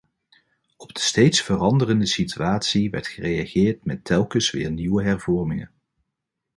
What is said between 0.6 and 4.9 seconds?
Op de steeds veranderende situatie werd gereageerd met telkens weer